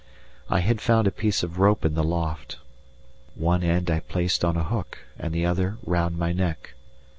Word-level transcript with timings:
I 0.49 0.61
had 0.61 0.81
found 0.81 1.05
a 1.05 1.11
piece 1.11 1.43
of 1.43 1.59
rope 1.59 1.85
in 1.85 1.93
the 1.93 2.03
loft. 2.03 2.57
One 3.35 3.61
end 3.61 3.91
I 3.91 3.99
placed 3.99 4.43
on 4.43 4.57
a 4.57 4.63
hook 4.63 4.97
and 5.19 5.31
the 5.31 5.45
other 5.45 5.77
round 5.85 6.17
my 6.17 6.33
neck. 6.33 6.73